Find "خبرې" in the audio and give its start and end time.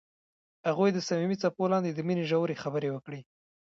2.63-2.89